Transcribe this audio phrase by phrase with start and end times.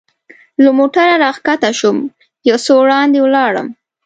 [0.63, 1.97] له موټره را کښته شوم،
[2.49, 3.67] یو څه وړاندې ولاړم.